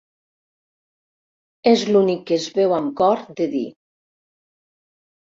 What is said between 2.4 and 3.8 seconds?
es veu amb cor de dir.